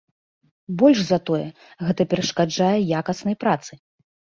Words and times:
Больш 0.79 0.99
за 1.11 1.19
тое, 1.31 1.43
гэта 1.85 2.01
перашкаджае 2.17 2.75
якаснай 3.05 3.43
працы. 3.47 3.73